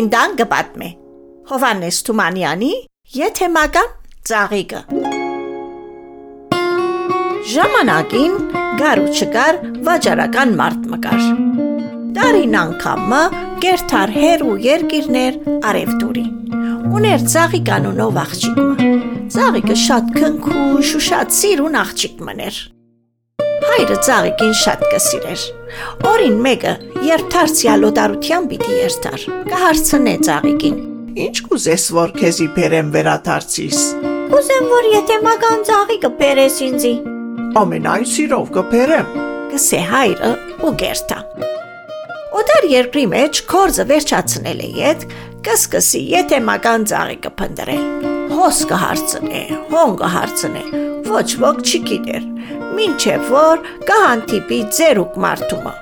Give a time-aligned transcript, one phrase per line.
[0.00, 0.86] Ինդան գպատմե։
[1.50, 2.68] Հովանես Թումանյանի
[3.16, 3.90] Եթեմական
[4.30, 4.80] ծաղիկը։
[7.50, 8.38] Ժամանակին
[8.80, 9.60] գար ու չկար
[9.90, 11.20] վաճառական մարդ մկար։
[12.16, 13.20] Տարին անգամը
[13.66, 15.40] գերթար հեր ու երկիրներ
[15.74, 16.26] արևտուրի։
[16.96, 18.90] Ուներ ծաղիկ անունով աղջիկը։
[19.36, 22.66] Ծաղիկը շատ քնքուշ ու շատ սիրուն աղջիկ մներ։
[23.70, 25.42] Հայրը ծաղիկին շատ կսիրեր։
[26.10, 26.72] Օրին մեկը,
[27.06, 30.80] երբ դարձյալ օտարության պիտի երթար, կհարցնե ծաղիկին.
[31.26, 33.78] Ինչ կուզես, որ քեզի բերեմ վերադարձիս։
[34.34, 36.92] Կուզեմ, որ եթե մագան ծաղիկը բերես ինձի։
[37.62, 39.16] Ամենայն սիրով կբերեմ։
[39.54, 40.34] կսե հայրը
[40.66, 41.24] ու գերտա։
[42.40, 45.10] Օտար երկրի մեջ կորձը վերջացնել է ետ,
[45.46, 49.40] կսկսի եթե մական ծաղիկը փնդրել։ Հոս կհարցնե,
[49.72, 50.60] հոն կհարցնե,
[51.08, 52.28] ոչ ոք չի գիտեր,
[52.76, 55.72] մինչև որ կհանդիպի ձերուկ մարդումը,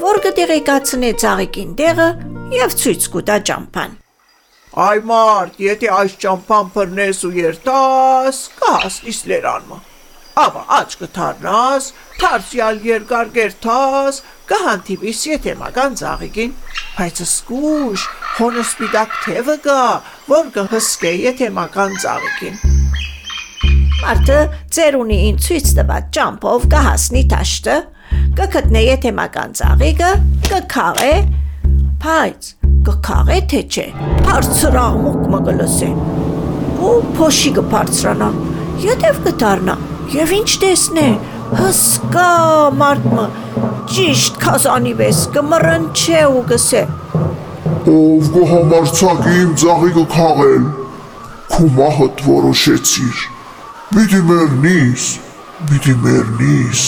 [0.00, 2.08] որ կտեղեկացնե ծաղիկին տեղը
[2.56, 3.96] եւ ցույց կտա ճամփան։
[4.88, 9.82] Այ մարդ, եթե այս ճամփան բռնես ու երթաս, կհասնիս լերանմը։
[10.32, 16.54] Աբա աչ կթարնաս, թարսյալ երկար գերթաս, կհանդիպիս եթե մական ծաղիկին,
[16.96, 18.04] բայց սկուշ,
[18.38, 19.82] հոնը սպիտակ թևը կա,
[20.32, 22.56] որ կհսկե եթե մական ծաղիկին։
[24.02, 24.40] Մարդը
[24.72, 27.76] ծերունիին ցույց տված ճամփով կհասնի տաշտը,
[28.40, 30.10] կգտնե եթե մական ծաղիկը,
[30.48, 31.14] կքաղե,
[32.02, 32.52] բայց
[32.88, 33.88] կքաղե թե չէ,
[34.24, 35.94] բարձր աղմուկ մը կլսե։
[36.82, 38.30] Ու փոշի կբարձրանա,
[38.82, 39.76] յետև կդառնա,
[40.12, 41.06] եւ ինչ տեսնե,
[41.60, 42.28] հսկա
[42.80, 43.24] մարդը
[43.92, 46.82] ճիշտ քազանի վես կմռնչե ու կսե։
[47.92, 50.64] Ով կհամարցակի իմ ծաղիկը քաղել,
[51.52, 53.22] քու մահըտ որոշեցիր,
[53.92, 55.06] պիտի մերնիս,
[55.70, 56.84] պիտի մերնիս,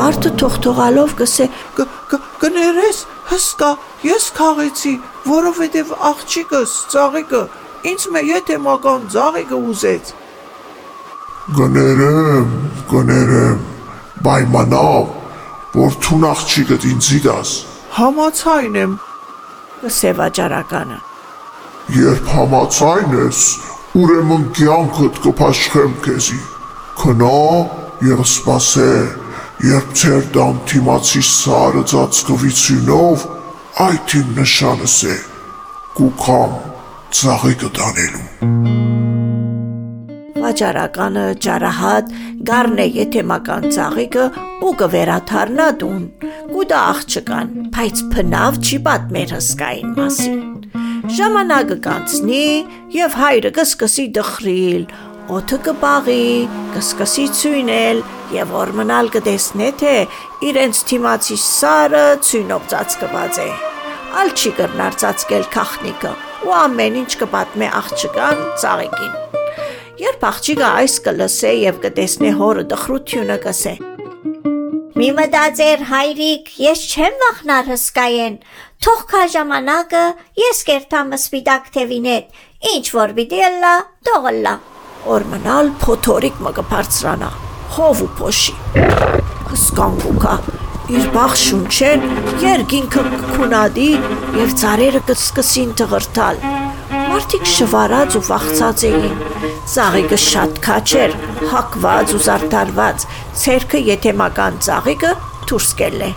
[0.00, 1.14] Մարդը թողթողալով
[2.10, 2.98] կ- Կներես,
[3.30, 3.70] հսկա,
[4.06, 4.92] ես քաղեցի,
[5.28, 7.40] որովհետև աղջիկս ծաղիկը
[7.90, 10.12] ինձ մե եթե մական ծաղիկը ուզեց։
[11.56, 12.54] գներեմ,
[12.90, 13.64] գներեմ,
[14.24, 15.10] բայմանավ,
[15.74, 17.58] որ թուն աղջիկըտ ինձի դաս,
[17.90, 18.92] Համացայն եմ,
[19.80, 20.98] կսե վաճառականը։
[21.96, 23.40] երբ համացայն ես,
[23.98, 26.38] ուրեմն կյանքըտ կպաշխեմ քեզի,
[27.00, 27.40] քնա
[28.06, 28.92] և սպասե,
[29.72, 33.26] երբ ծեր դամ թիմացի սարը ծածկվիցյունով,
[33.88, 35.18] այդ իմ նշանս է,
[35.98, 36.56] կուքամ
[37.20, 38.99] ծաղիկը տանելու։
[40.50, 42.08] Վաճառականը ճարահատ
[42.48, 44.22] գառնե եթեմական ծաղիկը
[44.66, 46.00] ու կվերաթարնա դուն։
[46.50, 50.40] Կուտա աղջկան, բայց փնավ չի պատմեր հսկային մասին։
[51.20, 52.42] Ժամանակը կանցնի
[52.96, 54.84] եւ հայրը կսկսի դխրիլ,
[55.38, 56.26] օդը կբաղի,
[56.74, 59.96] կսկսի ցույնել եւ որ մնալ կտեսնե թե
[60.50, 63.50] իրենց թիմացի սարը ցույնով ծածկված է։
[64.18, 69.20] Ալ չի կրնար ծածկել քախնիկը ու ամեն ինչ կպատմե աղջկան ծաղիկին։
[70.00, 73.72] Երբ աղջիկը այս կլսե եւ կտեսնե հորը դխրությունը կսե։
[75.00, 78.38] Մի մտածեր հայրիկ, ես չեմ վախնար հսկայեն։
[78.86, 80.04] Թող քա ժամանակը
[80.40, 82.40] ես կերտամ սպիտակ թևին հետ։
[82.72, 83.14] Ինչ որ
[84.08, 84.54] թող ըլլա։
[85.16, 87.30] Օրմնալ փոթորիկ մը կբարձրանա,
[87.76, 88.56] հով ու փոշի։
[89.52, 90.34] Հսկանգուկա
[90.96, 92.08] իր բախ շունչեն
[92.46, 93.90] երգինքը կքունադի
[94.40, 96.59] եւ ծարերը կսկսին տղրտալ։
[97.10, 99.20] Մարդիկ շվարած ու վախծած էին։
[99.74, 101.18] Ծաղիկը շատ քաչ էր,
[101.50, 103.06] հակված ու զարդարված։
[103.42, 105.12] Ցերքը եթեմական ծաղիկը
[105.50, 106.14] դուրս կելե։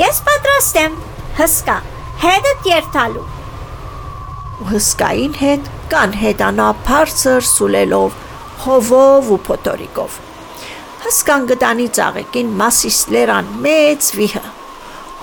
[0.00, 0.98] Ես պատրաստ եմ։
[1.38, 1.78] Հսկա,
[2.24, 3.30] հետդ երթալու։
[4.64, 8.18] ու հսկային հետ կան հետանա բարձր սուլելով,
[8.64, 10.18] հովով ու փոթորիկով։
[11.04, 14.44] Հսկան գտանի ծաղիկին մասիս լերան մեծ վիհը։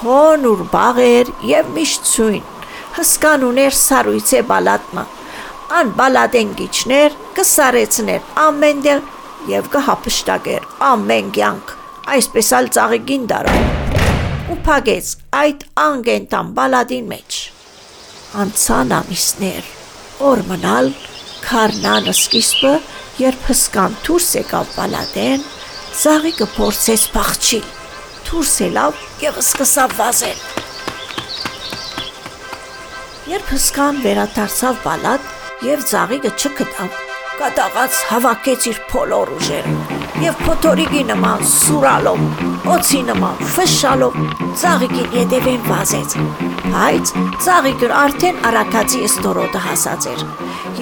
[0.00, 2.57] Հոն ուր բաղեր եւ միշտ ցույն։
[2.98, 5.04] Հսկան ուներ սարույցե բալատնը։
[5.78, 9.04] Ան բալադեն գիչներ կսարեցներ ամեն դեղ
[9.52, 11.76] եւ կհապշտակեր ամեն կյանք։
[12.16, 13.54] Այսպես ալ ծաղիկին դարա։
[14.48, 15.12] Ու փագեց
[15.44, 17.38] այդ անգենտան բալադին մեջ
[18.36, 19.68] անցան ամիսներ,
[20.28, 20.90] օր մնալ,
[21.46, 22.72] քարնանը սկիզբը,
[23.22, 25.46] երբ հսկան թուրս եկավ բալադեն,
[26.02, 27.60] զաղիկը փորձեց փախչի,
[28.28, 30.42] թուրս ելավ եւ սկսավ վազել։
[33.28, 35.24] Երբ հսկան վերադարձավ բալատ
[35.66, 36.94] եւ զաղիկը չգտավ,
[37.36, 39.72] կատաղած հավաքեց իր փոլոր ուժերը
[40.22, 42.22] եւ փոթորիկի նման սուրալով,
[42.72, 44.16] օծի նման ֆշշալով
[44.62, 46.16] ծաղիկին ետևեն վազեց։
[46.72, 47.12] Բայց
[47.44, 50.24] ծաղիկը արդեն արաքացի ստորոտը հասած էր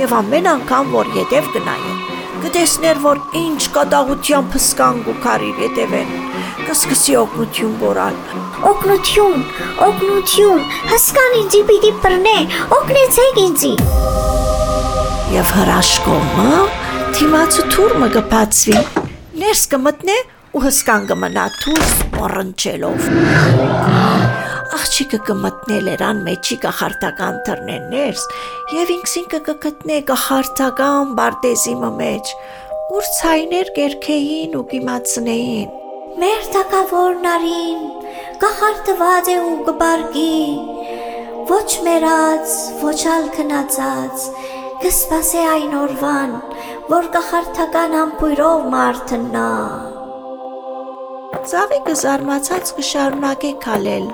[0.04, 1.90] եւ ամեն անգամ որ ետև գնայր,
[2.46, 6.25] կտեսներ որ ինչ կատաղությամբ հսկան գուքարիր ետևեն։
[6.66, 8.16] կսկսի օգնություն բորալ։
[8.70, 9.42] Օգնություն,
[9.86, 12.38] օգնություն, հսկան ինձի պիտի բռնե,
[12.76, 13.70] օգնեցեք ինձի։
[15.36, 16.64] Եվ հրաշքոմը
[17.18, 18.82] թիմացու թուրմը կբացվի։
[19.44, 20.18] Ներս կմտնե
[20.56, 23.08] ու հսկան կմնա թուրս մոռնչելով։
[24.76, 28.26] Աղջիկը կմտնե լերան մեջի կախարտական թռնեն ներս
[28.74, 32.36] եւ ինքսին կգտնե կախարտական բարտեզիմը մեջ
[32.96, 35.75] ուր ցայներ կերքեին ու կիմացնեին
[36.16, 37.80] Մեր թակավորն արին,
[38.42, 40.36] կախարտված է ու կբարգի,
[41.50, 44.24] ոչ մերած, ոչ ալ քնածած,
[44.84, 46.34] կսպասե այն օրվան,
[46.94, 49.50] որ կախարտական ամպույրով մարտնա։
[51.52, 54.10] Ծաղիկը զարմացած կշարունակե քալել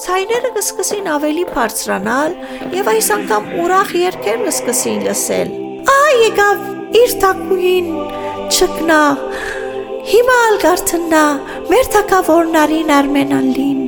[0.00, 2.36] Ցայները կսկսին ավելի բարձրանալ
[2.72, 5.50] եւ այս անգամ ուրախ երգեր կսկսին լսել։
[5.92, 6.62] Ահա եկավ
[7.02, 7.90] իր թակուին
[8.48, 9.02] չկնա։
[10.00, 11.22] Հիմա ալ գարթնա
[11.68, 13.80] մեր թակավորնարին Արմենալին։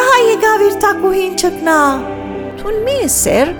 [0.00, 1.74] Ահա եկավ իր թակուին չկնա։
[2.60, 3.52] Թուն մի սեր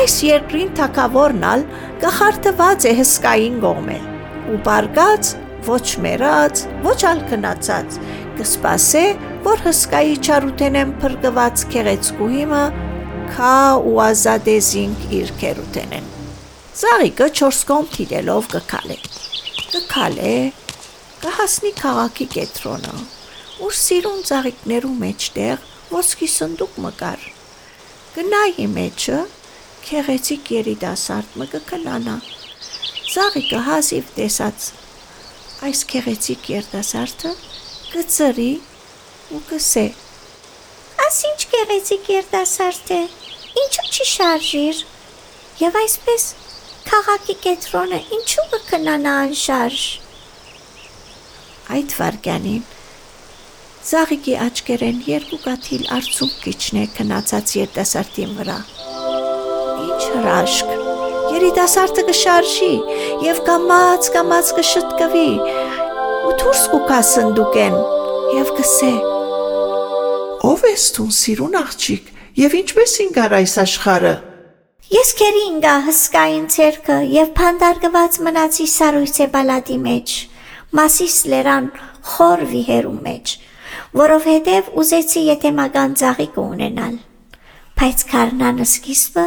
[0.00, 1.62] այս երկրին թակավորնալ
[2.02, 4.10] կախարտված է հսկային գողմել
[4.50, 5.32] ու բարգած
[5.68, 8.02] ոչ մերած, ոչ ալ քնացած,
[8.40, 9.06] կսպասե,
[9.46, 12.64] որ հսկայի չարութենեն փրկված քեղեցկուհիմը
[13.36, 13.56] քա
[13.86, 16.14] ու ազադեզինք իր քերութենեն։
[16.82, 19.04] Զաղիկը 4 կողմ թիրելով կքալե։
[19.68, 20.34] Կքալե,
[21.22, 22.92] կհասնի քաղաքի կետրոնը,
[23.66, 27.24] ուր սիրուն ծաղիկներու մեջտեղ ոսկի սնդուկ մկար։
[28.14, 29.18] Գնայի մեջը
[29.88, 32.16] քեղեցիկ երիտասարդ մը կքնանա։
[33.08, 34.70] Զաղիկը հազիվ տեսած
[35.68, 37.30] այս քեղեցիկ երիտասարդը
[37.92, 38.50] կծրի
[39.34, 39.86] ու կսե.
[41.08, 43.04] Ասինչ գեղեցիկ երդասարդ է,
[43.62, 44.82] ինչու չի շարժիր։
[45.66, 46.26] Եվ այսպես
[46.90, 49.86] քաղաքի կետրոնը ինչու կքնանա անշարժ։
[51.76, 52.62] Այդ վարգյանին
[53.88, 58.56] Զաղիկի աչքերեն երկու կաթիլ արցունք կիչնե քնացած երիտասարդին վրա։
[59.88, 60.72] Ինչ հրաշք։
[61.34, 62.72] Երիտասարդը կշարժի
[63.28, 65.28] եւ կամած կամած կշտկվի
[66.28, 67.78] ու դուրս կուքա սնդուկեն
[68.38, 68.92] եւ կսե
[70.48, 74.12] Ով ես դու, սիրուն աղջիկ, եւ ինչպես ինգար այս աշխարը։
[74.94, 80.14] Ես քերի ինգա հսկային ցերկը եւ փանդարգված մնացի սարույցե բալադի մեջ,
[80.76, 81.68] մասիս լերան
[82.12, 83.34] խոր վիհերու մեջ,
[84.00, 86.96] որովհետև ուզեցի եթեմական ծաղիկ ունենալ։
[87.78, 89.26] Բայց քարնանը սկիզբը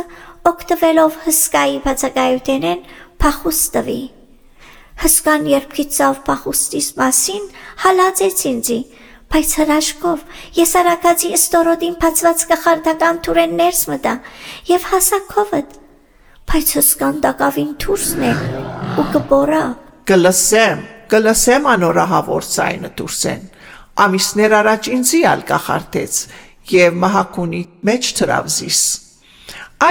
[0.51, 2.81] օգտվելով հսկայի բացակայութենեն
[3.21, 4.01] փախուստ տվի։
[5.01, 7.45] Հսկան երբ գիծավ փախուստիս մասին
[7.85, 8.79] հալածեց ինձի,
[9.31, 10.23] բայց հրաշքով
[10.59, 14.15] ես արակածի ստորոդին փածված կախարդական թուրեն ներս մտա
[14.69, 15.77] եւ հասակովդ
[16.51, 18.31] բայց հսկան դակավին թուրսն է
[18.99, 19.63] ու կբորա
[20.11, 20.81] Կլսեմ,
[21.11, 23.41] կլսեմ անորահավոր ցայնը դուրսեն։
[24.01, 26.19] Ամիսներ առաջ ինձի ալ կախարտեց
[26.71, 28.79] եւ մահակունի մեջ թրավզիս։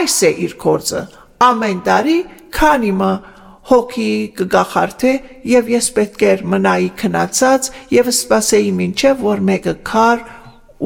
[0.01, 1.03] Այս է իր կորձը։
[1.51, 2.17] Ամեն տարի
[2.57, 3.13] քանի մը
[3.71, 5.13] հոգի կգախարթե
[5.51, 10.25] եւ ես պետք էր մնայի քնացած եւ սպասեի մինչեւ որ մեկը քար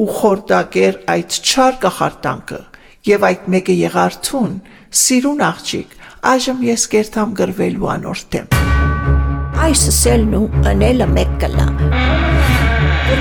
[0.03, 2.61] ու խորտակեր այդ չար կախարտանքը
[3.11, 4.59] եւ այդ մեկը եղարթուն
[5.05, 5.95] սիրուն աղջիկ
[6.35, 8.94] այժմ ես կերտամ գրվելու անորթեմ
[9.65, 11.63] այս սելն ու ընելը մեկ կլա։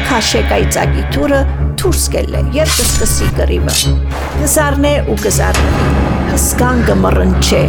[0.05, 1.39] Քաշեկայի ծագիտուրը
[1.81, 3.77] դուրս կելը եւ կսկսի գրիվը։
[4.41, 5.87] Գզարնե ու գզարնի։
[6.35, 7.61] Հսկան գմռնչե,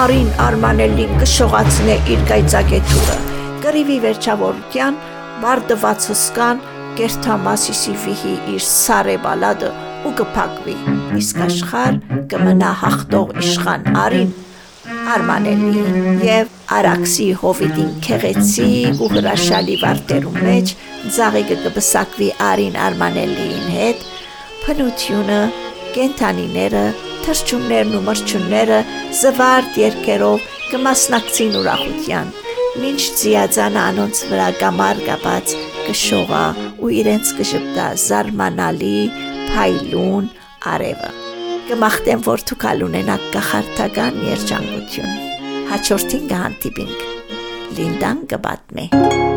[0.00, 3.18] արին արմանելին կշողացնե իր գայծակետուրը։
[3.64, 4.98] Գրիվի վերջավորության
[5.44, 6.62] բարդված հսկան
[7.00, 9.74] կերթամասիսի վիհի իր սարե բալադը
[10.08, 10.78] ու կփակվի։
[11.20, 12.00] Իսկ աշխար
[12.32, 14.32] կմնա հաղթող իշխան արին
[14.84, 15.82] արմանելի
[16.26, 20.72] եւ արաքսի հովիտին քեղեցիկ ու հրաշալի վարտերու մեջ
[21.16, 24.04] ծաղիկը կբսակվի արին արմանելիին հետ
[24.64, 25.40] փնությունը
[25.96, 26.84] կենթանիները
[27.24, 28.80] թրջուններն ու մրջունները
[29.22, 32.32] զվարդ երկերով կմասնակցին ուրախության
[32.84, 36.46] մինչ ծիածանը անոնց վրա կամար կապած կշողա
[36.84, 38.96] ու իրենց կժպտա զարմանալի
[39.52, 40.32] փայլուն
[40.74, 41.23] արևը
[41.68, 45.14] կմախտեմ, որ դուք ալ ունենաք կախարդական երջանկություն։
[45.70, 47.08] Հաջորդին կհանդիպինք։
[47.78, 49.33] Լինդան կբատմե։